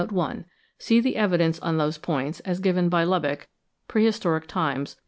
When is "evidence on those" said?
1.15-1.99